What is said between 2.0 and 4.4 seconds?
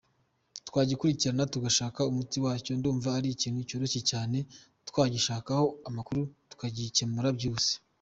umuti wacyo, ndumva ari ikintu cyoroshye cyane